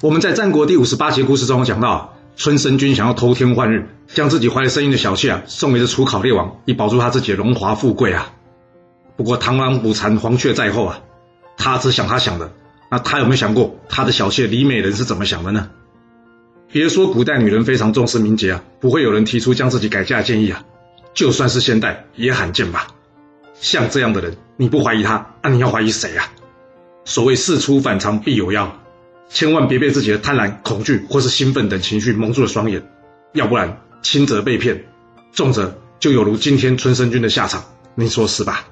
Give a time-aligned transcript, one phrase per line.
[0.00, 8.30] 我们在战国第五十八节故事中讲到，春申君想要偷天换日，将自己怀了身孕的小妾啊送给这楚考烈王，以保住他自己的荣华富贵啊。
[9.16, 11.00] 不过螳螂捕蝉，黄雀在后啊，
[11.56, 12.52] 他只想他想的，
[12.92, 15.68] 那他有没有想过他的小妾李美人是怎么想的呢？
[16.70, 20.62] 别说古代女人非常重视名节啊，不会有人提出将自己改嫁建议啊。
[21.12, 22.86] 就算是现代也罕见吧。
[23.60, 26.30] 像这样的人，你不怀疑他，那你要怀疑谁啊？
[27.04, 28.78] 所谓事出反常必有妖。
[29.28, 32.82] 千万别被自己的贪婪、恐惧或是兴奋等情绪蒙住了双眼，
[33.32, 34.84] 要不然轻则被骗，
[35.32, 38.66] 重则就有如今天春申君的下场，你说是吧？